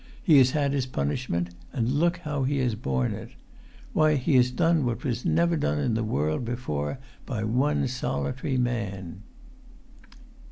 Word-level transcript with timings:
He 0.23 0.39
has 0.39 0.49
had 0.49 0.73
his 0.73 0.87
punishment, 0.87 1.51
and 1.71 1.87
look 1.87 2.17
how 2.17 2.41
he 2.41 2.57
has 2.57 2.73
borne 2.73 3.13
it! 3.13 3.29
Why, 3.93 4.15
he 4.15 4.33
has 4.37 4.49
done 4.49 4.83
what 4.83 5.03
was 5.03 5.25
never 5.25 5.55
done 5.55 5.77
in 5.77 5.93
the 5.93 6.03
world 6.03 6.43
before 6.43 6.97
by 7.27 7.43
one 7.43 7.87
solitary 7.87 8.57
man." 8.57 9.21